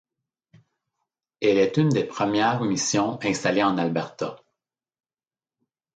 Elle 1.41 1.59
est 1.59 1.77
une 1.77 1.89
des 1.89 2.03
premières 2.05 2.59
missions 2.63 3.19
installées 3.21 3.61
en 3.61 3.77
Alberta. 3.77 4.35